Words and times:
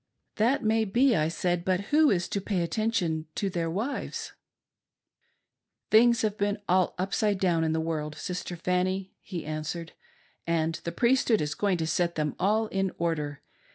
"That 0.41 0.63
may 0.63 0.83
be," 0.83 1.15
I 1.15 1.27
said," 1.27 1.63
but 1.63 1.79
who 1.93 2.09
is 2.09 2.27
to 2.29 2.41
pay 2.41 2.61
attention 2.63 3.27
to 3.35 3.51
their 3.51 3.69
wives?"" 3.69 4.33
Things 5.91 6.23
have 6.23 6.39
been 6.39 6.57
all 6.67 6.95
upside 6.97 7.37
down 7.39 7.63
in 7.63 7.71
the 7.71 7.79
world, 7.79 8.15
Sister 8.15 8.55
Fanny," 8.55 9.13
he 9.21 9.45
answered," 9.45 9.91
and 10.47 10.73
the 10.85 10.91
Priesthood 10.91 11.39
is 11.39 11.53
going 11.53 11.77
to 11.77 11.85
set 11.85 12.15
them 12.15 12.35
all 12.39 12.65
in 12.69 12.89
order. 12.97 13.43